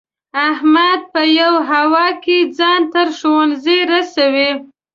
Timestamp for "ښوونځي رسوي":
3.17-4.51